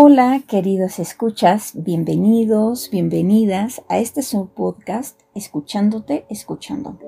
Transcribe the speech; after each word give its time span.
Hola, 0.00 0.42
queridos 0.46 1.00
escuchas, 1.00 1.72
bienvenidos, 1.74 2.88
bienvenidas 2.88 3.82
a 3.88 3.98
este 3.98 4.22
su 4.22 4.46
podcast 4.46 5.20
Escuchándote, 5.34 6.24
escuchándome. 6.30 7.00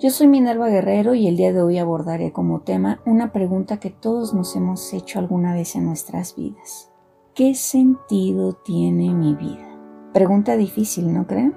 Yo 0.00 0.08
soy 0.08 0.28
Minerva 0.28 0.68
Guerrero 0.68 1.14
y 1.14 1.26
el 1.26 1.36
día 1.36 1.52
de 1.52 1.60
hoy 1.60 1.76
abordaré 1.76 2.32
como 2.32 2.62
tema 2.62 3.02
una 3.04 3.34
pregunta 3.34 3.80
que 3.80 3.90
todos 3.90 4.32
nos 4.32 4.56
hemos 4.56 4.94
hecho 4.94 5.18
alguna 5.18 5.52
vez 5.52 5.76
en 5.76 5.84
nuestras 5.84 6.34
vidas. 6.34 6.90
¿Qué 7.34 7.54
sentido 7.54 8.54
tiene 8.54 9.12
mi 9.12 9.34
vida? 9.34 9.68
Pregunta 10.14 10.56
difícil, 10.56 11.12
¿no 11.12 11.26
creen? 11.26 11.54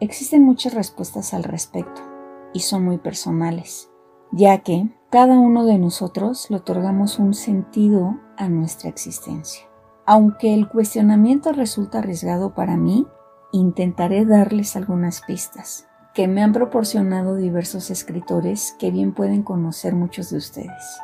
Existen 0.00 0.42
muchas 0.42 0.74
respuestas 0.74 1.32
al 1.32 1.44
respecto 1.44 2.02
y 2.52 2.58
son 2.58 2.84
muy 2.84 2.98
personales, 2.98 3.88
ya 4.32 4.64
que 4.64 4.88
cada 5.10 5.38
uno 5.38 5.64
de 5.64 5.78
nosotros 5.78 6.50
le 6.50 6.56
otorgamos 6.56 7.20
un 7.20 7.34
sentido 7.34 8.18
a 8.36 8.48
nuestra 8.48 8.88
existencia. 8.88 9.67
Aunque 10.10 10.54
el 10.54 10.70
cuestionamiento 10.70 11.52
resulta 11.52 11.98
arriesgado 11.98 12.54
para 12.54 12.78
mí, 12.78 13.06
intentaré 13.52 14.24
darles 14.24 14.74
algunas 14.74 15.20
pistas 15.20 15.86
que 16.14 16.26
me 16.26 16.42
han 16.42 16.54
proporcionado 16.54 17.36
diversos 17.36 17.90
escritores 17.90 18.74
que 18.78 18.90
bien 18.90 19.12
pueden 19.12 19.42
conocer 19.42 19.94
muchos 19.94 20.30
de 20.30 20.38
ustedes. 20.38 20.98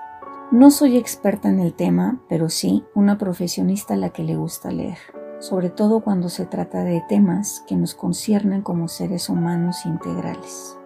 No 0.51 0.71
soy 0.71 0.97
experta 0.97 1.51
en 1.51 1.61
el 1.61 1.75
tema, 1.75 2.23
pero 2.31 2.49
sí 2.49 2.83
una 2.95 3.19
profesionista 3.19 3.93
a 3.93 3.99
la 3.99 4.09
que 4.09 4.23
le 4.23 4.37
gusta 4.37 4.71
leer, 4.71 4.97
sobre 5.39 5.69
todo 5.69 6.01
cuando 6.01 6.31
se 6.31 6.47
trata 6.47 6.83
de 6.83 7.05
temas 7.07 7.63
que 7.69 7.77
nos 7.77 7.95
conciernen 7.95 8.63
como 8.63 8.89
seres 8.89 9.29
humanos 9.29 9.85
integrales. 9.85 10.79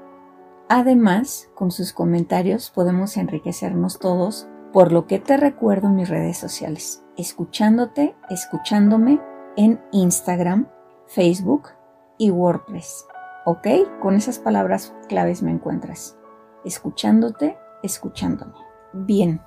Además, 0.68 1.50
con 1.54 1.70
sus 1.70 1.92
comentarios 1.92 2.70
podemos 2.70 3.16
enriquecernos 3.16 4.00
todos, 4.00 4.48
por 4.72 4.90
lo 4.90 5.06
que 5.06 5.20
te 5.20 5.36
recuerdo 5.36 5.88
mis 5.90 6.08
redes 6.08 6.36
sociales 6.36 7.04
escuchándote, 7.18 8.16
escuchándome 8.30 9.20
en 9.56 9.80
Instagram, 9.90 10.68
Facebook 11.06 11.70
y 12.16 12.30
WordPress. 12.30 13.06
¿Ok? 13.44 13.66
Con 14.00 14.14
esas 14.14 14.38
palabras 14.38 14.94
claves 15.08 15.42
me 15.42 15.50
encuentras. 15.50 16.16
Escuchándote, 16.64 17.58
escuchándome. 17.82 18.54
Bien, 18.92 19.42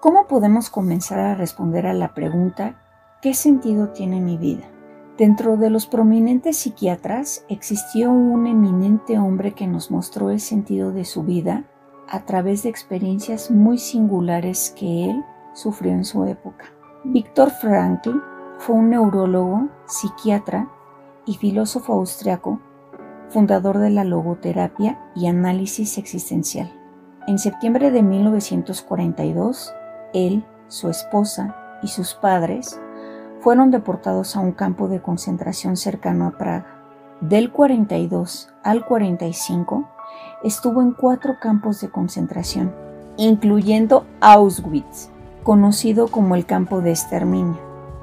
¿cómo 0.00 0.26
podemos 0.26 0.70
comenzar 0.70 1.18
a 1.20 1.34
responder 1.34 1.86
a 1.86 1.92
la 1.92 2.14
pregunta 2.14 2.80
¿qué 3.20 3.34
sentido 3.34 3.90
tiene 3.90 4.20
mi 4.20 4.38
vida? 4.38 4.64
Dentro 5.18 5.58
de 5.58 5.68
los 5.68 5.86
prominentes 5.86 6.56
psiquiatras 6.56 7.44
existió 7.50 8.10
un 8.10 8.46
eminente 8.46 9.18
hombre 9.18 9.52
que 9.52 9.66
nos 9.66 9.90
mostró 9.90 10.30
el 10.30 10.40
sentido 10.40 10.92
de 10.92 11.04
su 11.04 11.22
vida 11.24 11.64
a 12.08 12.24
través 12.24 12.62
de 12.62 12.70
experiencias 12.70 13.50
muy 13.50 13.76
singulares 13.76 14.74
que 14.74 15.10
él 15.10 15.22
sufrió 15.52 15.92
en 15.92 16.06
su 16.06 16.24
época. 16.24 16.72
Víctor 17.04 17.50
Frankl 17.50 18.20
fue 18.58 18.76
un 18.76 18.90
neurólogo, 18.90 19.68
psiquiatra 19.86 20.68
y 21.24 21.34
filósofo 21.34 21.94
austriaco, 21.94 22.60
fundador 23.30 23.78
de 23.78 23.88
la 23.88 24.04
logoterapia 24.04 25.00
y 25.16 25.26
análisis 25.26 25.96
existencial. 25.96 26.70
En 27.26 27.38
septiembre 27.38 27.90
de 27.90 28.02
1942, 28.02 29.74
él, 30.12 30.44
su 30.68 30.90
esposa 30.90 31.56
y 31.82 31.88
sus 31.88 32.12
padres 32.12 32.78
fueron 33.40 33.70
deportados 33.70 34.36
a 34.36 34.40
un 34.40 34.52
campo 34.52 34.86
de 34.88 35.00
concentración 35.00 35.78
cercano 35.78 36.26
a 36.26 36.36
Praga. 36.36 36.66
Del 37.22 37.50
42 37.50 38.52
al 38.62 38.84
45 38.84 39.88
estuvo 40.44 40.82
en 40.82 40.92
cuatro 40.92 41.38
campos 41.40 41.80
de 41.80 41.88
concentración, 41.88 42.74
incluyendo 43.16 44.04
Auschwitz, 44.20 45.10
conocido 45.42 46.08
como 46.08 46.34
el 46.34 46.46
campo 46.46 46.80
de 46.80 46.90
exterminio. 46.90 47.58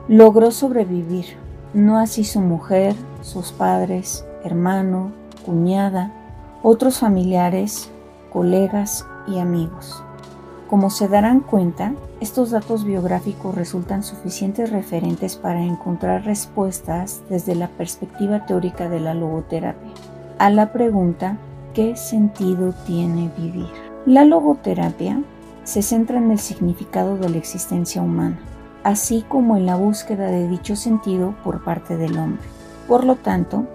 Logró 0.08 0.52
sobrevivir, 0.52 1.26
no 1.74 2.00
así 2.00 2.24
su 2.24 2.40
mujer, 2.42 2.96
sus 3.22 3.52
padres, 3.52 4.26
hermano, 4.44 5.12
cuñada, 5.46 6.12
otros 6.64 7.00
familiares, 7.00 7.90
colegas 8.32 9.06
y 9.28 9.40
amigos. 9.40 10.04
Como 10.70 10.90
se 10.90 11.08
darán 11.08 11.40
cuenta, 11.40 11.94
estos 12.20 12.52
datos 12.52 12.84
biográficos 12.84 13.56
resultan 13.56 14.04
suficientes 14.04 14.70
referentes 14.70 15.36
para 15.36 15.62
encontrar 15.64 16.26
respuestas 16.26 17.22
desde 17.30 17.56
la 17.56 17.68
perspectiva 17.70 18.46
teórica 18.46 18.90
de 18.90 19.00
la 19.00 19.14
logoterapia 19.14 19.92
a 20.40 20.50
la 20.50 20.72
pregunta 20.72 21.38
¿qué 21.74 21.96
sentido 21.96 22.74
tiene 22.86 23.32
vivir? 23.38 23.68
La 24.06 24.24
logoterapia 24.24 25.22
se 25.68 25.82
centra 25.82 26.18
en 26.18 26.32
el 26.32 26.40
significado 26.40 27.18
de 27.18 27.28
la 27.28 27.36
existencia 27.36 28.02
humana, 28.02 28.40
así 28.86 29.26
como 29.28 29.58
en 29.58 29.66
la 29.66 29.76
búsqueda 29.76 30.28
de 30.28 30.48
dicho 30.48 30.78
sentido 30.78 31.36
por 31.44 31.62
parte 31.66 31.98
del 31.98 32.18
hombre. 32.18 32.42
Por 32.88 33.04
lo 33.04 33.18
tanto, 33.18 33.66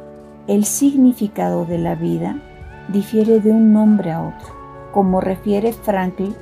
el 0.47 0.65
significado 0.65 1.67
de 1.67 1.77
la 1.77 1.95
vida 1.95 2.41
difiere 2.89 3.41
de 3.41 3.51
un 3.51 3.77
hombre 3.77 4.11
a 4.11 4.23
otro. 4.23 4.55
Como 4.91 5.21
refiere 5.21 5.75
Frankl 5.75 6.33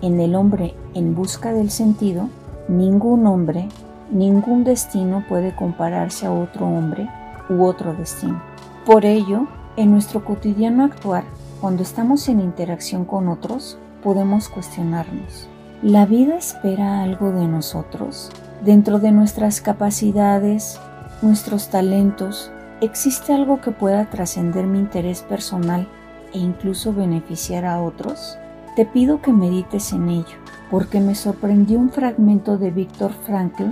en 0.00 0.20
El 0.20 0.36
hombre 0.36 0.76
en 0.94 1.16
busca 1.16 1.52
del 1.52 1.70
sentido, 1.70 2.28
ningún 2.68 3.26
hombre, 3.26 3.68
ningún 4.12 4.62
destino 4.62 5.24
puede 5.28 5.56
compararse 5.56 6.26
a 6.26 6.32
otro 6.32 6.68
hombre 6.68 7.10
u 7.48 7.64
otro 7.64 7.94
destino. 7.94 8.40
Por 8.86 9.04
ello, 9.04 9.48
en 9.76 9.90
nuestro 9.90 10.24
cotidiano 10.24 10.84
actuar, 10.84 11.24
cuando 11.60 11.82
estamos 11.82 12.28
en 12.28 12.38
interacción 12.38 13.04
con 13.04 13.26
otros, 13.26 13.76
podemos 14.02 14.48
cuestionarnos. 14.48 15.48
¿La 15.82 16.06
vida 16.06 16.36
espera 16.36 17.02
algo 17.02 17.32
de 17.32 17.46
nosotros? 17.46 18.30
Dentro 18.64 18.98
de 18.98 19.12
nuestras 19.12 19.60
capacidades, 19.60 20.78
nuestros 21.22 21.68
talentos, 21.68 22.50
¿existe 22.80 23.32
algo 23.32 23.60
que 23.60 23.70
pueda 23.70 24.10
trascender 24.10 24.66
mi 24.66 24.78
interés 24.78 25.22
personal 25.22 25.88
e 26.34 26.38
incluso 26.38 26.92
beneficiar 26.92 27.64
a 27.64 27.80
otros? 27.80 28.36
Te 28.76 28.84
pido 28.84 29.22
que 29.22 29.32
medites 29.32 29.92
en 29.92 30.08
ello, 30.08 30.36
porque 30.70 31.00
me 31.00 31.14
sorprendió 31.14 31.78
un 31.78 31.90
fragmento 31.90 32.58
de 32.58 32.70
Víctor 32.70 33.12
Frankl 33.24 33.64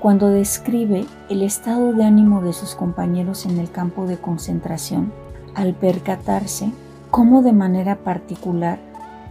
cuando 0.00 0.28
describe 0.28 1.06
el 1.28 1.42
estado 1.42 1.92
de 1.92 2.04
ánimo 2.04 2.40
de 2.42 2.52
sus 2.52 2.74
compañeros 2.74 3.46
en 3.46 3.58
el 3.58 3.70
campo 3.70 4.06
de 4.06 4.16
concentración 4.18 5.12
al 5.54 5.74
percatarse 5.74 6.70
cómo 7.10 7.42
de 7.42 7.52
manera 7.52 7.96
particular 7.96 8.78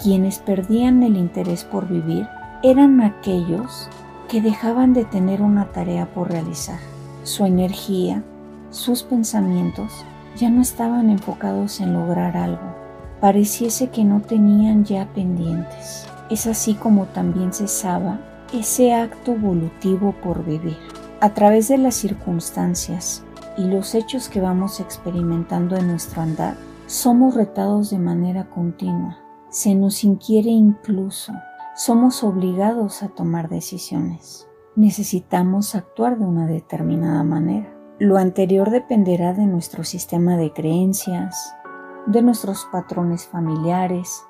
quienes 0.02 0.40
perdían 0.40 1.04
el 1.04 1.18
interés 1.18 1.64
por 1.64 1.88
vivir 1.88 2.28
eran 2.64 3.02
aquellos 3.02 3.90
que 4.28 4.42
dejaban 4.42 4.94
de 4.94 5.06
tener 5.06 5.42
una 5.42 5.72
tarea 5.72 6.08
por 6.08 6.30
realizar. 6.30 6.80
Su 7.24 7.46
energía, 7.46 8.24
sus 8.72 9.04
pensamientos 9.04 10.06
ya 10.36 10.50
no 10.50 10.62
estaban 10.62 11.10
enfocados 11.10 11.80
en 11.80 11.94
lograr 11.94 12.38
algo. 12.38 12.76
Pareciese 13.22 13.90
que 13.90 14.04
no 14.04 14.22
tenían 14.22 14.86
ya 14.86 15.08
pendientes. 15.14 16.06
Es 16.30 16.46
así 16.46 16.76
como 16.76 17.06
también 17.06 17.54
cesaba 17.54 18.20
ese 18.54 18.94
acto 18.94 19.34
volutivo 19.34 20.14
por 20.24 20.46
vivir. 20.46 20.78
A 21.20 21.34
través 21.34 21.68
de 21.68 21.78
las 21.78 21.96
circunstancias 21.96 23.24
y 23.58 23.64
los 23.64 23.96
hechos 23.96 24.30
que 24.30 24.42
vamos 24.42 24.80
experimentando 24.80 25.76
en 25.76 25.88
nuestro 25.88 26.22
andar, 26.22 26.56
somos 26.86 27.34
retados 27.34 27.90
de 27.90 27.98
manera 27.98 28.46
continua 28.46 29.18
se 29.50 29.76
nos 29.76 30.04
inquiere 30.04 30.50
incluso, 30.50 31.34
somos 31.76 32.24
obligados 32.24 33.04
a 33.04 33.10
tomar 33.10 33.50
decisiones. 33.50 34.48
Necesitamos 34.76 35.76
actuar 35.76 36.18
de 36.20 36.26
una 36.26 36.48
determinada 36.48 37.24
manera. 37.24 37.74
Lo 38.00 38.18
anterior 38.18 38.70
dependerá 38.70 39.34
de 39.34 39.46
nuestro 39.46 39.84
sistema 39.84 40.38
de 40.38 40.54
creencias, 40.54 41.56
de 42.06 42.22
nuestros 42.22 42.68
patrones 42.72 43.26
familiares, 43.26 44.24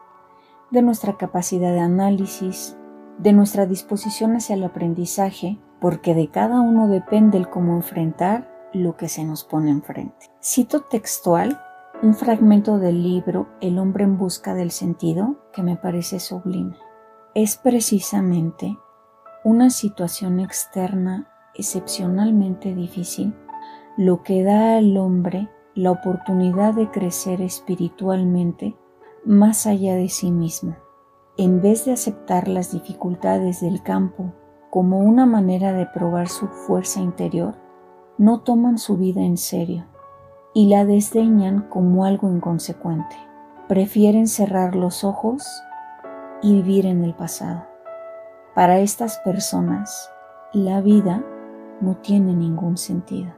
de 0.72 0.82
nuestra 0.82 1.18
capacidad 1.18 1.74
de 1.74 1.80
análisis, 1.80 2.78
de 3.18 3.34
nuestra 3.34 3.66
disposición 3.66 4.36
hacia 4.36 4.56
el 4.56 4.64
aprendizaje, 4.64 5.60
porque 5.80 6.14
de 6.16 6.30
cada 6.30 6.62
uno 6.62 6.88
depende 6.88 7.38
el 7.38 7.50
cómo 7.50 7.76
enfrentar 7.76 8.50
lo 8.74 8.98
que 8.98 9.08
se 9.08 9.24
nos 9.24 9.44
pone 9.44 9.72
enfrente. 9.72 10.32
Cito 10.42 10.82
textual 10.82 11.60
un 12.04 12.14
fragmento 12.14 12.78
del 12.78 13.02
libro 13.02 13.48
El 13.60 13.80
hombre 13.80 14.04
en 14.04 14.18
busca 14.18 14.54
del 14.54 14.70
sentido 14.70 15.38
que 15.52 15.64
me 15.64 15.78
parece 15.78 16.20
sublime. 16.20 16.78
Es 17.34 17.58
precisamente 17.58 18.78
una 19.44 19.72
situación 19.72 20.40
externa 20.40 21.28
excepcionalmente 21.56 22.76
difícil, 22.76 23.34
lo 23.98 24.22
que 24.22 24.44
da 24.44 24.78
al 24.78 24.96
hombre 24.98 25.50
la 25.74 25.90
oportunidad 25.90 26.76
de 26.76 26.92
crecer 26.92 27.42
espiritualmente 27.42 28.78
más 29.26 29.66
allá 29.66 29.96
de 29.96 30.10
sí 30.10 30.32
mismo. 30.32 30.76
En 31.36 31.62
vez 31.62 31.86
de 31.86 31.94
aceptar 31.94 32.48
las 32.48 32.72
dificultades 32.72 33.62
del 33.62 33.82
campo 33.82 34.34
como 34.70 35.00
una 35.00 35.26
manera 35.26 35.74
de 35.74 35.88
probar 35.88 36.30
su 36.30 36.48
fuerza 36.48 37.00
interior, 37.00 37.56
no 38.20 38.42
toman 38.42 38.78
su 38.78 38.98
vida 38.98 39.22
en 39.22 39.38
serio 39.38 39.86
y 40.58 40.66
la 40.66 40.86
desdeñan 40.86 41.68
como 41.70 42.04
algo 42.04 42.32
inconsecuente. 42.32 43.16
Prefieren 43.68 44.28
cerrar 44.28 44.76
los 44.76 45.04
ojos 45.04 45.48
y 46.42 46.52
vivir 46.52 46.88
en 46.88 47.04
el 47.04 47.14
pasado. 47.14 47.68
Para 48.56 48.80
estas 48.80 49.20
personas, 49.20 50.10
la 50.54 50.82
vida 50.82 51.24
no 51.80 51.98
tiene 51.98 52.34
ningún 52.34 52.78
sentido. 52.78 53.34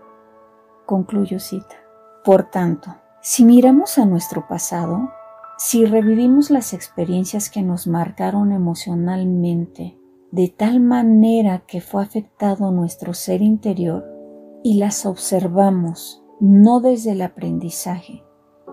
Concluyo 0.86 1.42
cita. 1.42 1.76
Por 2.24 2.44
tanto, 2.44 2.96
si 3.20 3.44
miramos 3.44 3.98
a 3.98 4.06
nuestro 4.06 4.48
pasado, 4.48 5.12
si 5.58 5.84
revivimos 5.86 6.50
las 6.50 6.74
experiencias 6.74 7.50
que 7.50 7.64
nos 7.64 7.86
marcaron 7.86 8.54
emocionalmente 8.54 10.00
de 10.32 10.48
tal 10.48 10.80
manera 10.80 11.64
que 11.68 11.82
fue 11.82 12.02
afectado 12.02 12.72
nuestro 12.72 13.14
ser 13.14 13.42
interior 13.42 14.06
y 14.64 14.76
las 14.76 15.06
observamos 15.06 16.19
no 16.40 16.80
desde 16.80 17.12
el 17.12 17.22
aprendizaje, 17.22 18.24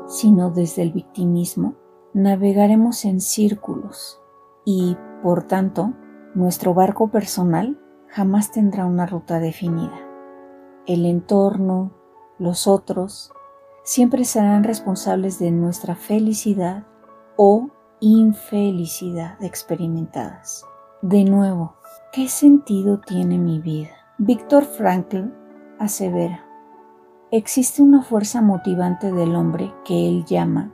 sino 0.06 0.50
desde 0.50 0.82
el 0.82 0.92
victimismo, 0.92 1.74
navegaremos 2.14 3.04
en 3.04 3.20
círculos 3.20 4.20
y, 4.64 4.96
por 5.22 5.42
tanto, 5.44 5.92
nuestro 6.34 6.74
barco 6.74 7.10
personal 7.10 7.78
jamás 8.08 8.52
tendrá 8.52 8.86
una 8.86 9.06
ruta 9.06 9.40
definida. 9.40 9.98
El 10.86 11.04
entorno, 11.06 11.92
los 12.38 12.66
otros, 12.68 13.32
siempre 13.82 14.24
serán 14.24 14.64
responsables 14.64 15.38
de 15.38 15.50
nuestra 15.50 15.96
felicidad 15.96 16.86
o 17.36 17.70
infelicidad 18.00 19.42
experimentadas. 19.42 20.64
De 21.02 21.24
nuevo, 21.24 21.74
¿qué 22.12 22.28
sentido 22.28 23.00
tiene 23.00 23.38
mi 23.38 23.60
vida? 23.60 23.90
Víctor 24.18 24.64
Frankl 24.64 25.32
asevera, 25.78 26.45
existe 27.30 27.82
una 27.82 28.02
fuerza 28.02 28.40
motivante 28.40 29.12
del 29.12 29.34
hombre 29.34 29.74
que 29.84 30.08
él 30.08 30.24
llama 30.24 30.72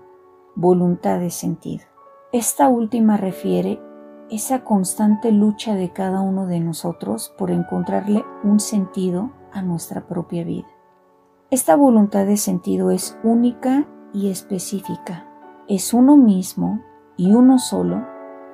voluntad 0.55 1.19
de 1.19 1.31
sentido. 1.31 1.85
Esta 2.33 2.69
última 2.69 3.17
refiere 3.17 3.81
esa 4.31 4.65
constante 4.65 5.33
lucha 5.33 5.75
de 5.75 5.93
cada 5.93 6.21
uno 6.21 6.47
de 6.47 6.61
nosotros 6.61 7.35
por 7.37 7.51
encontrarle 7.51 8.25
un 8.45 8.61
sentido 8.61 9.33
a 9.53 9.63
nuestra 9.63 10.07
propia 10.07 10.45
vida. 10.45 10.69
Esta 11.51 11.77
voluntad 11.77 12.27
de 12.27 12.39
sentido 12.39 12.91
es 12.91 13.19
única 13.23 13.87
y 14.15 14.31
específica. 14.31 15.29
Es 15.69 15.93
uno 15.93 16.17
mismo 16.17 16.81
y 17.17 17.33
uno 17.33 17.59
solo 17.59 18.07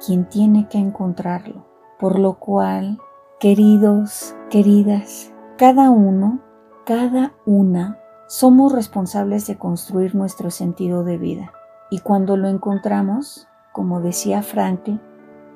quien 0.05 0.29
tiene 0.29 0.69
que 0.69 0.79
encontrarlo. 0.79 1.67
Por 1.99 2.19
lo 2.19 2.39
cual, 2.39 2.99
queridos, 3.39 4.37
queridas, 4.51 5.33
cada 5.57 5.91
uno, 5.91 6.41
cada 6.89 7.35
una, 7.45 7.99
somos 8.29 8.73
responsables 8.73 9.47
de 9.47 9.59
construir 9.59 10.15
nuestro 10.15 10.51
sentido 10.51 11.05
de 11.05 11.19
vida. 11.19 11.53
Y 11.91 11.99
cuando 11.99 12.39
lo 12.39 12.49
encontramos, 12.49 13.47
como 13.73 14.01
decía 14.01 14.41
Franklin, 14.41 14.99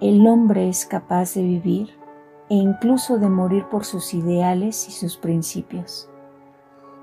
el 0.02 0.26
hombre 0.26 0.68
es 0.68 0.84
capaz 0.84 1.32
de 1.32 1.40
vivir 1.40 1.88
e 2.50 2.56
incluso 2.56 3.16
de 3.16 3.30
morir 3.30 3.64
por 3.70 3.86
sus 3.86 4.12
ideales 4.12 4.86
y 4.90 4.92
sus 4.92 5.16
principios. 5.16 6.10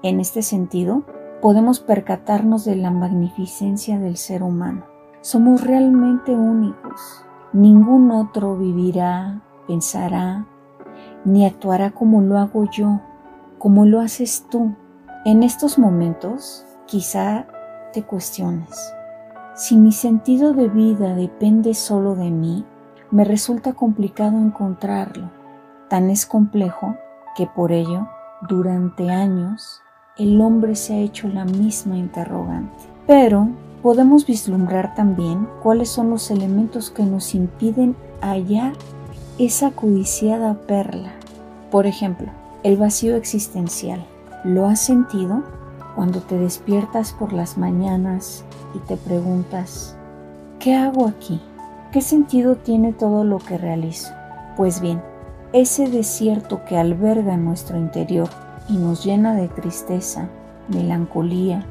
En 0.04 0.20
este 0.20 0.44
sentido, 0.44 1.06
podemos 1.42 1.80
percatarnos 1.80 2.66
de 2.66 2.76
la 2.76 2.92
magnificencia 2.92 3.98
del 3.98 4.16
ser 4.16 4.44
humano. 4.44 4.84
Somos 5.22 5.66
realmente 5.66 6.36
únicos. 6.36 7.26
Ningún 7.52 8.12
otro 8.12 8.56
vivirá, 8.58 9.42
pensará, 9.66 10.46
ni 11.26 11.48
actuará 11.48 11.90
como 11.90 12.22
lo 12.22 12.38
hago 12.38 12.66
yo, 12.70 13.02
como 13.60 13.86
lo 13.86 14.00
haces 14.00 14.48
tú. 14.50 14.74
En 15.26 15.44
estos 15.44 15.78
momentos, 15.78 16.66
quizá 16.88 17.46
te 17.94 18.04
cuestiones. 18.04 18.94
Si 19.54 19.76
mi 19.76 19.92
sentido 19.92 20.54
de 20.54 20.70
vida 20.70 21.14
depende 21.14 21.74
solo 21.74 22.16
de 22.16 22.32
mí, 22.32 22.66
me 23.12 23.26
resulta 23.26 23.74
complicado 23.74 24.38
encontrarlo. 24.38 25.30
Tan 25.90 26.10
es 26.10 26.26
complejo 26.26 26.96
que 27.36 27.48
por 27.48 27.74
ello, 27.74 28.08
durante 28.48 29.12
años, 29.12 29.82
el 30.18 30.40
hombre 30.40 30.76
se 30.76 30.94
ha 30.94 31.00
hecho 31.00 31.28
la 31.28 31.44
misma 31.44 31.98
interrogante. 31.98 32.86
Pero 33.06 33.50
podemos 33.82 34.26
vislumbrar 34.26 34.96
también 34.96 35.48
cuáles 35.62 35.90
son 35.90 36.10
los 36.10 36.32
elementos 36.32 36.92
que 36.92 37.04
nos 37.04 37.36
impiden 37.36 37.96
hallar 38.22 38.74
esa 39.38 39.72
codiciada 39.72 40.54
perla. 40.54 41.12
Por 41.72 41.88
ejemplo, 41.88 42.30
el 42.64 42.78
vacío 42.78 43.16
existencial. 43.16 44.06
¿Lo 44.44 44.68
has 44.68 44.82
sentido 44.82 45.44
cuando 45.96 46.22
te 46.22 46.38
despiertas 46.38 47.14
por 47.14 47.34
las 47.34 47.58
mañanas 47.58 48.44
y 48.76 48.80
te 48.80 48.98
preguntas, 48.98 49.96
¿qué 50.60 50.76
hago 50.76 51.08
aquí? 51.08 51.42
¿Qué 51.92 52.02
sentido 52.02 52.56
tiene 52.56 52.94
todo 52.94 53.24
lo 53.24 53.40
que 53.40 53.58
realizo? 53.58 54.10
Pues 54.58 54.82
bien, 54.82 55.02
ese 55.54 55.90
desierto 55.90 56.64
que 56.66 56.78
alberga 56.78 57.38
nuestro 57.38 57.78
interior 57.78 58.30
y 58.68 58.78
nos 58.78 59.04
llena 59.04 59.34
de 59.34 59.48
tristeza, 59.48 60.30
melancolía 60.68 61.66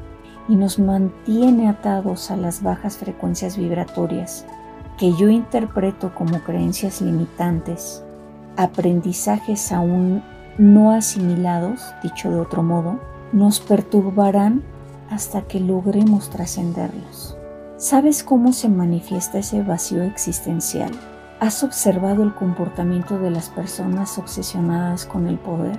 y 0.49 0.55
nos 0.55 0.79
mantiene 0.79 1.69
atados 1.69 2.31
a 2.31 2.35
las 2.35 2.61
bajas 2.61 2.97
frecuencias 2.97 3.57
vibratorias 3.57 4.45
que 4.97 5.13
yo 5.13 5.29
interpreto 5.29 6.13
como 6.13 6.39
creencias 6.39 6.99
limitantes, 6.99 8.03
aprendizajes 8.57 9.71
aún 9.71 10.21
no 10.57 10.91
asimilados, 10.91 11.93
dicho 12.03 12.29
de 12.29 12.39
otro 12.39 12.63
modo, 12.63 12.99
nos 13.31 13.59
perturbarán 13.59 14.63
hasta 15.09 15.43
que 15.43 15.59
logremos 15.59 16.29
trascenderlos. 16.29 17.37
¿Sabes 17.77 18.23
cómo 18.23 18.51
se 18.51 18.69
manifiesta 18.69 19.39
ese 19.39 19.61
vacío 19.63 20.03
existencial? 20.03 20.91
¿Has 21.39 21.63
observado 21.63 22.23
el 22.23 22.33
comportamiento 22.33 23.17
de 23.17 23.31
las 23.31 23.49
personas 23.49 24.17
obsesionadas 24.17 25.05
con 25.05 25.27
el 25.27 25.37
poder? 25.37 25.77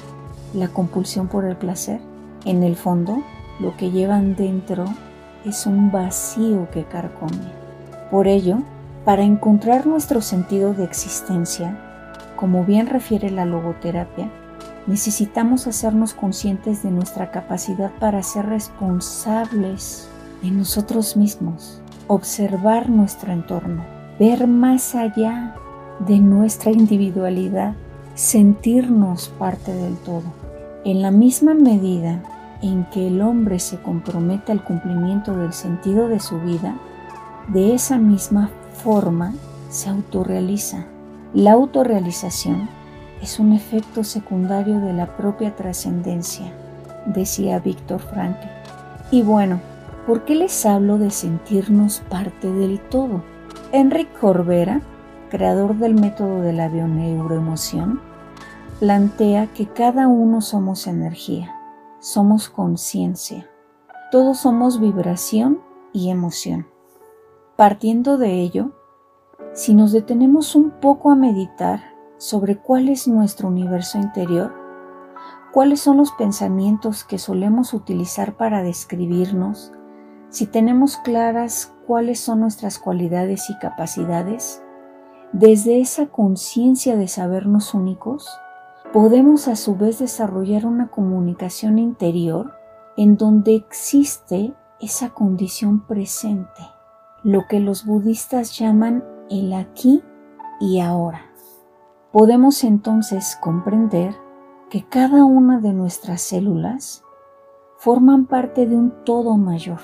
la 0.54 0.68
compulsión 0.68 1.28
por 1.28 1.44
el 1.44 1.56
placer, 1.56 2.00
en 2.44 2.62
el 2.62 2.76
fondo 2.76 3.22
lo 3.60 3.76
que 3.76 3.90
llevan 3.90 4.34
dentro 4.36 4.84
es 5.44 5.66
un 5.66 5.90
vacío 5.90 6.68
que 6.70 6.84
carcome. 6.84 7.52
Por 8.10 8.26
ello, 8.26 8.58
para 9.04 9.22
encontrar 9.22 9.86
nuestro 9.86 10.20
sentido 10.20 10.74
de 10.74 10.84
existencia, 10.84 11.78
como 12.36 12.64
bien 12.64 12.86
refiere 12.86 13.30
la 13.30 13.44
logoterapia, 13.44 14.30
necesitamos 14.90 15.68
hacernos 15.68 16.14
conscientes 16.14 16.82
de 16.82 16.90
nuestra 16.90 17.30
capacidad 17.30 17.92
para 18.00 18.24
ser 18.24 18.46
responsables 18.46 20.08
de 20.42 20.50
nosotros 20.50 21.16
mismos, 21.16 21.80
observar 22.08 22.90
nuestro 22.90 23.32
entorno, 23.32 23.84
ver 24.18 24.48
más 24.48 24.96
allá 24.96 25.54
de 26.00 26.18
nuestra 26.18 26.72
individualidad, 26.72 27.74
sentirnos 28.16 29.28
parte 29.38 29.72
del 29.72 29.96
todo. 29.98 30.24
En 30.84 31.02
la 31.02 31.12
misma 31.12 31.54
medida 31.54 32.20
en 32.60 32.84
que 32.86 33.06
el 33.06 33.22
hombre 33.22 33.60
se 33.60 33.80
compromete 33.80 34.50
al 34.50 34.64
cumplimiento 34.64 35.36
del 35.36 35.52
sentido 35.52 36.08
de 36.08 36.18
su 36.18 36.40
vida, 36.40 36.74
de 37.46 37.74
esa 37.74 37.96
misma 37.96 38.50
forma 38.82 39.34
se 39.68 39.88
autorrealiza. 39.88 40.86
La 41.32 41.52
autorrealización 41.52 42.79
es 43.22 43.38
un 43.38 43.52
efecto 43.52 44.04
secundario 44.04 44.80
de 44.80 44.92
la 44.92 45.16
propia 45.16 45.54
trascendencia, 45.54 46.52
decía 47.06 47.58
Víctor 47.58 48.00
Frankl. 48.00 48.46
Y 49.10 49.22
bueno, 49.22 49.60
¿por 50.06 50.24
qué 50.24 50.34
les 50.34 50.64
hablo 50.64 50.98
de 50.98 51.10
sentirnos 51.10 52.00
parte 52.08 52.50
del 52.50 52.80
todo? 52.80 53.22
Enrique 53.72 54.12
Corbera, 54.20 54.80
creador 55.28 55.76
del 55.76 55.94
método 55.94 56.42
de 56.42 56.52
la 56.52 56.68
bioneuroemoción, 56.68 58.00
plantea 58.80 59.46
que 59.48 59.66
cada 59.66 60.08
uno 60.08 60.40
somos 60.40 60.86
energía, 60.86 61.54
somos 62.00 62.48
conciencia, 62.48 63.48
todos 64.10 64.38
somos 64.38 64.80
vibración 64.80 65.60
y 65.92 66.10
emoción. 66.10 66.66
Partiendo 67.56 68.16
de 68.16 68.40
ello, 68.40 68.72
si 69.52 69.74
nos 69.74 69.92
detenemos 69.92 70.54
un 70.54 70.70
poco 70.70 71.10
a 71.10 71.14
meditar 71.14 71.89
sobre 72.20 72.58
cuál 72.58 72.90
es 72.90 73.08
nuestro 73.08 73.48
universo 73.48 73.96
interior, 73.96 74.52
cuáles 75.54 75.80
son 75.80 75.96
los 75.96 76.12
pensamientos 76.12 77.02
que 77.02 77.16
solemos 77.16 77.72
utilizar 77.72 78.36
para 78.36 78.62
describirnos, 78.62 79.72
si 80.28 80.46
tenemos 80.46 80.98
claras 80.98 81.74
cuáles 81.86 82.20
son 82.20 82.40
nuestras 82.40 82.78
cualidades 82.78 83.48
y 83.48 83.58
capacidades, 83.58 84.62
desde 85.32 85.80
esa 85.80 86.08
conciencia 86.08 86.94
de 86.94 87.08
sabernos 87.08 87.72
únicos, 87.72 88.28
podemos 88.92 89.48
a 89.48 89.56
su 89.56 89.76
vez 89.76 89.98
desarrollar 89.98 90.66
una 90.66 90.88
comunicación 90.90 91.78
interior 91.78 92.52
en 92.98 93.16
donde 93.16 93.54
existe 93.54 94.52
esa 94.78 95.08
condición 95.14 95.86
presente, 95.86 96.60
lo 97.22 97.46
que 97.48 97.60
los 97.60 97.86
budistas 97.86 98.58
llaman 98.58 99.02
el 99.30 99.54
aquí 99.54 100.02
y 100.60 100.80
ahora. 100.80 101.29
Podemos 102.12 102.64
entonces 102.64 103.38
comprender 103.40 104.16
que 104.68 104.84
cada 104.84 105.24
una 105.24 105.60
de 105.60 105.72
nuestras 105.72 106.20
células 106.20 107.04
forman 107.76 108.26
parte 108.26 108.66
de 108.66 108.74
un 108.74 109.04
todo 109.04 109.36
mayor. 109.36 109.78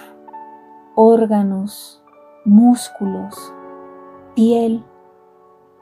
Órganos, 0.97 2.02
músculos, 2.45 3.54
piel, 4.35 4.85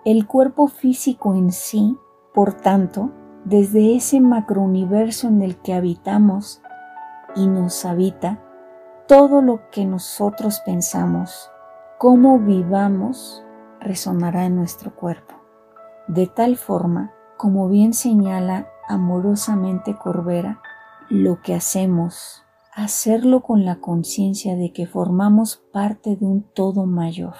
el 0.04 0.26
cuerpo 0.26 0.66
físico 0.66 1.34
en 1.34 1.50
sí, 1.50 1.96
por 2.34 2.52
tanto, 2.52 3.10
desde 3.46 3.96
ese 3.96 4.20
macrouniverso 4.20 5.28
en 5.28 5.40
el 5.40 5.56
que 5.56 5.72
habitamos 5.72 6.60
y 7.34 7.46
nos 7.46 7.86
habita, 7.86 8.42
todo 9.08 9.40
lo 9.40 9.70
que 9.70 9.86
nosotros 9.86 10.60
pensamos, 10.66 11.50
cómo 11.96 12.38
vivamos, 12.38 13.42
resonará 13.80 14.44
en 14.44 14.56
nuestro 14.56 14.94
cuerpo. 14.94 15.43
De 16.08 16.26
tal 16.26 16.56
forma, 16.56 17.12
como 17.36 17.68
bien 17.68 17.94
señala 17.94 18.68
amorosamente 18.88 19.96
Corbera, 19.96 20.60
lo 21.08 21.40
que 21.40 21.54
hacemos, 21.54 22.44
hacerlo 22.74 23.42
con 23.42 23.64
la 23.64 23.76
conciencia 23.80 24.56
de 24.56 24.72
que 24.72 24.86
formamos 24.86 25.62
parte 25.72 26.16
de 26.16 26.26
un 26.26 26.42
todo 26.42 26.86
mayor. 26.86 27.34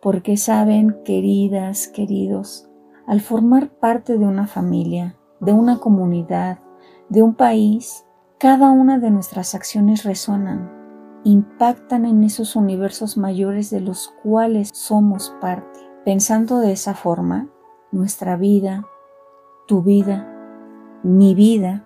Porque 0.00 0.36
saben, 0.36 0.96
queridas, 1.04 1.88
queridos, 1.88 2.68
al 3.06 3.20
formar 3.20 3.70
parte 3.70 4.18
de 4.18 4.24
una 4.24 4.46
familia, 4.46 5.16
de 5.40 5.52
una 5.52 5.78
comunidad, 5.78 6.60
de 7.08 7.22
un 7.22 7.34
país, 7.34 8.04
cada 8.38 8.70
una 8.70 8.98
de 8.98 9.10
nuestras 9.10 9.54
acciones 9.54 10.04
resuenan, 10.04 10.70
impactan 11.24 12.04
en 12.04 12.22
esos 12.24 12.56
universos 12.56 13.16
mayores 13.16 13.70
de 13.70 13.80
los 13.80 14.14
cuales 14.22 14.70
somos 14.72 15.34
parte. 15.40 15.80
Pensando 16.04 16.60
de 16.60 16.72
esa 16.72 16.94
forma, 16.94 17.48
nuestra 17.92 18.36
vida, 18.36 18.86
tu 19.66 19.82
vida, 19.82 20.28
mi 21.02 21.34
vida, 21.34 21.84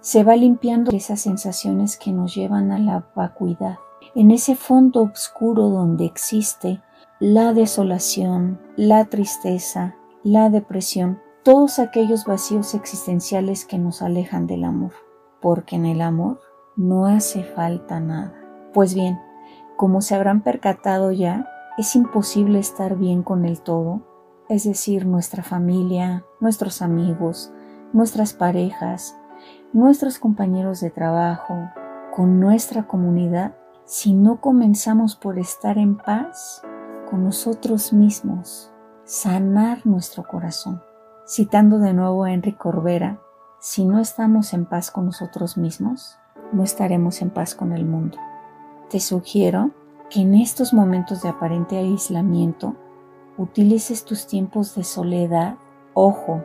se 0.00 0.24
va 0.24 0.36
limpiando 0.36 0.90
esas 0.92 1.20
sensaciones 1.20 1.96
que 1.96 2.12
nos 2.12 2.34
llevan 2.34 2.72
a 2.72 2.78
la 2.78 3.10
vacuidad, 3.14 3.78
en 4.14 4.30
ese 4.30 4.56
fondo 4.56 5.02
oscuro 5.02 5.68
donde 5.68 6.04
existe 6.04 6.82
la 7.20 7.52
desolación, 7.52 8.60
la 8.76 9.04
tristeza, 9.04 9.94
la 10.24 10.50
depresión, 10.50 11.20
todos 11.44 11.78
aquellos 11.78 12.24
vacíos 12.24 12.74
existenciales 12.74 13.64
que 13.64 13.78
nos 13.78 14.02
alejan 14.02 14.46
del 14.46 14.64
amor 14.64 14.92
porque 15.42 15.76
en 15.76 15.84
el 15.84 16.00
amor 16.00 16.40
no 16.76 17.04
hace 17.04 17.42
falta 17.42 18.00
nada. 18.00 18.32
Pues 18.72 18.94
bien, 18.94 19.18
como 19.76 20.00
se 20.00 20.14
habrán 20.14 20.42
percatado 20.42 21.12
ya, 21.12 21.46
es 21.76 21.94
imposible 21.96 22.60
estar 22.60 22.96
bien 22.96 23.22
con 23.22 23.44
el 23.44 23.60
todo, 23.60 24.02
es 24.48 24.64
decir, 24.64 25.06
nuestra 25.06 25.42
familia, 25.42 26.24
nuestros 26.40 26.82
amigos, 26.82 27.52
nuestras 27.92 28.32
parejas, 28.34 29.16
nuestros 29.72 30.18
compañeros 30.18 30.80
de 30.80 30.90
trabajo, 30.90 31.70
con 32.14 32.40
nuestra 32.40 32.86
comunidad, 32.86 33.56
si 33.84 34.12
no 34.14 34.40
comenzamos 34.40 35.16
por 35.16 35.38
estar 35.38 35.78
en 35.78 35.96
paz 35.96 36.62
con 37.10 37.24
nosotros 37.24 37.92
mismos, 37.92 38.70
sanar 39.04 39.86
nuestro 39.86 40.24
corazón. 40.24 40.82
Citando 41.26 41.78
de 41.78 41.94
nuevo 41.94 42.24
a 42.24 42.32
Enrique 42.32 42.58
Corbera, 42.58 43.20
si 43.60 43.84
no 43.84 43.98
estamos 43.98 44.52
en 44.54 44.66
paz 44.66 44.90
con 44.90 45.06
nosotros 45.06 45.56
mismos, 45.56 46.18
no 46.52 46.64
estaremos 46.64 47.22
en 47.22 47.30
paz 47.30 47.54
con 47.54 47.72
el 47.72 47.84
mundo. 47.84 48.18
Te 48.90 49.00
sugiero 49.00 49.70
que 50.10 50.20
en 50.20 50.34
estos 50.34 50.74
momentos 50.74 51.22
de 51.22 51.30
aparente 51.30 51.78
aislamiento 51.78 52.76
utilices 53.38 54.04
tus 54.04 54.26
tiempos 54.26 54.74
de 54.74 54.84
soledad, 54.84 55.56
ojo, 55.94 56.42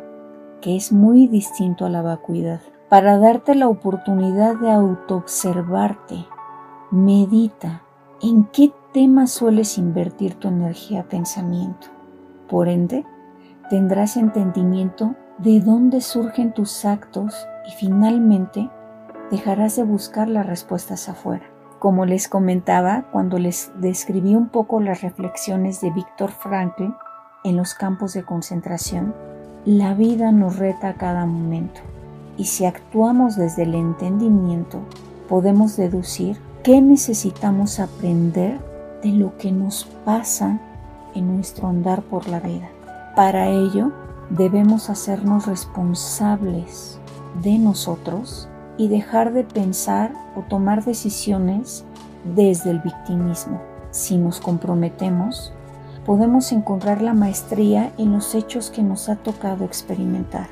que 0.61 0.75
es 0.75 0.91
muy 0.91 1.27
distinto 1.27 1.85
a 1.85 1.89
la 1.89 2.01
vacuidad, 2.01 2.61
para 2.89 3.17
darte 3.17 3.55
la 3.55 3.67
oportunidad 3.67 4.55
de 4.55 4.71
autoobservarte. 4.71 6.25
Medita 6.91 7.83
en 8.21 8.45
qué 8.45 8.71
tema 8.93 9.27
sueles 9.27 9.77
invertir 9.77 10.35
tu 10.35 10.47
energía 10.47 11.07
pensamiento. 11.07 11.87
Por 12.49 12.69
ende, 12.69 13.05
tendrás 13.69 14.17
entendimiento 14.17 15.15
de 15.37 15.59
dónde 15.59 16.01
surgen 16.01 16.53
tus 16.53 16.85
actos 16.85 17.35
y 17.67 17.71
finalmente 17.71 18.69
dejarás 19.29 19.75
de 19.75 19.83
buscar 19.83 20.29
las 20.29 20.45
respuestas 20.45 21.09
afuera. 21.09 21.56
Como 21.79 22.05
les 22.05 22.27
comentaba 22.27 23.05
cuando 23.11 23.37
les 23.37 23.71
describí 23.79 24.35
un 24.35 24.49
poco 24.49 24.79
las 24.81 25.01
reflexiones 25.01 25.79
de 25.79 25.91
Víctor 25.91 26.31
Frankl 26.31 26.85
en 27.43 27.55
los 27.55 27.75
campos 27.75 28.13
de 28.13 28.23
concentración, 28.23 29.13
la 29.63 29.93
vida 29.93 30.31
nos 30.31 30.57
reta 30.57 30.89
a 30.89 30.93
cada 30.95 31.25
momento 31.25 31.81
y 32.37 32.45
si 32.45 32.65
actuamos 32.65 33.35
desde 33.35 33.63
el 33.63 33.75
entendimiento 33.75 34.79
podemos 35.29 35.77
deducir 35.77 36.37
qué 36.63 36.81
necesitamos 36.81 37.79
aprender 37.79 38.59
de 39.03 39.09
lo 39.09 39.37
que 39.37 39.51
nos 39.51 39.85
pasa 40.03 40.59
en 41.13 41.35
nuestro 41.35 41.67
andar 41.67 42.01
por 42.01 42.27
la 42.27 42.39
vida. 42.39 42.69
Para 43.15 43.49
ello, 43.49 43.91
debemos 44.29 44.89
hacernos 44.89 45.45
responsables 45.45 46.99
de 47.43 47.57
nosotros 47.59 48.49
y 48.77 48.87
dejar 48.87 49.33
de 49.33 49.43
pensar 49.43 50.13
o 50.35 50.41
tomar 50.41 50.83
decisiones 50.83 51.83
desde 52.35 52.71
el 52.71 52.79
victimismo. 52.79 53.61
Si 53.91 54.17
nos 54.17 54.39
comprometemos, 54.39 55.53
podemos 56.05 56.51
encontrar 56.51 57.01
la 57.01 57.13
maestría 57.13 57.91
en 57.97 58.13
los 58.13 58.35
hechos 58.35 58.69
que 58.69 58.83
nos 58.83 59.09
ha 59.09 59.15
tocado 59.15 59.65
experimentar. 59.65 60.47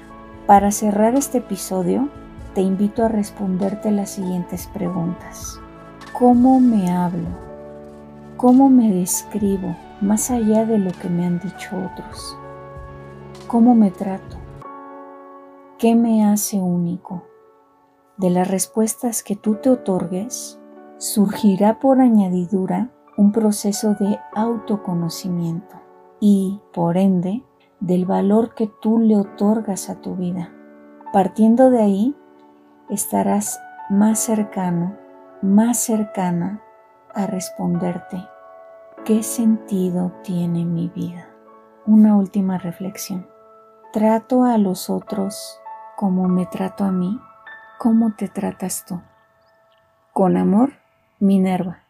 Para 0.47 0.71
cerrar 0.71 1.15
este 1.15 1.39
episodio, 1.39 2.09
te 2.53 2.61
invito 2.61 3.03
a 3.03 3.07
responderte 3.07 3.91
las 3.91 4.11
siguientes 4.11 4.67
preguntas. 4.67 5.59
¿Cómo 6.13 6.59
me 6.59 6.91
hablo? 6.91 7.27
¿Cómo 8.37 8.69
me 8.69 8.91
describo 8.91 9.75
más 10.01 10.31
allá 10.31 10.65
de 10.65 10.77
lo 10.77 10.91
que 10.91 11.09
me 11.09 11.25
han 11.25 11.39
dicho 11.39 11.75
otros? 11.75 12.37
¿Cómo 13.47 13.75
me 13.75 13.91
trato? 13.91 14.37
¿Qué 15.77 15.95
me 15.95 16.25
hace 16.25 16.57
único? 16.57 17.34
De 18.17 18.29
las 18.29 18.49
respuestas 18.49 19.23
que 19.23 19.35
tú 19.35 19.55
te 19.55 19.69
otorgues, 19.69 20.59
surgirá 20.97 21.79
por 21.79 21.99
añadidura 21.99 22.91
un 23.17 23.31
proceso 23.31 23.93
de 23.95 24.19
autoconocimiento 24.33 25.75
y, 26.19 26.61
por 26.73 26.97
ende, 26.97 27.43
del 27.79 28.05
valor 28.05 28.53
que 28.53 28.67
tú 28.81 28.99
le 28.99 29.17
otorgas 29.17 29.89
a 29.89 30.01
tu 30.01 30.15
vida. 30.15 30.49
Partiendo 31.11 31.69
de 31.69 31.81
ahí, 31.81 32.15
estarás 32.89 33.59
más 33.89 34.19
cercano, 34.19 34.95
más 35.41 35.77
cercana 35.77 36.61
a 37.13 37.27
responderte, 37.27 38.25
¿qué 39.03 39.23
sentido 39.23 40.13
tiene 40.23 40.65
mi 40.65 40.87
vida? 40.87 41.27
Una 41.85 42.15
última 42.15 42.57
reflexión. 42.57 43.27
¿Trato 43.93 44.43
a 44.43 44.57
los 44.57 44.89
otros 44.89 45.59
como 45.95 46.27
me 46.27 46.45
trato 46.45 46.83
a 46.83 46.91
mí? 46.91 47.19
¿Cómo 47.77 48.15
te 48.15 48.27
tratas 48.27 48.85
tú? 48.85 49.01
Con 50.13 50.37
amor, 50.37 50.73
Minerva. 51.19 51.83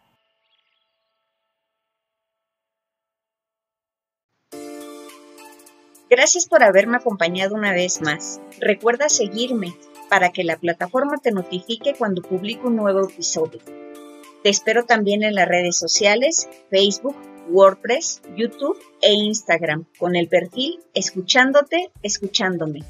Gracias 6.09 6.47
por 6.47 6.63
haberme 6.63 6.97
acompañado 6.97 7.55
una 7.55 7.71
vez 7.71 8.01
más. 8.01 8.39
Recuerda 8.59 9.09
seguirme 9.09 9.75
para 10.09 10.29
que 10.29 10.43
la 10.43 10.57
plataforma 10.57 11.17
te 11.17 11.31
notifique 11.31 11.93
cuando 11.97 12.21
publico 12.21 12.67
un 12.67 12.77
nuevo 12.77 13.07
episodio. 13.07 13.59
Te 14.43 14.49
espero 14.49 14.85
también 14.85 15.23
en 15.23 15.35
las 15.35 15.47
redes 15.47 15.77
sociales, 15.77 16.47
Facebook, 16.69 17.15
WordPress, 17.49 18.21
YouTube 18.35 18.77
e 19.01 19.13
Instagram 19.13 19.85
con 19.99 20.15
el 20.15 20.27
perfil 20.27 20.79
Escuchándote, 20.93 21.91
escuchándome. 22.01 22.81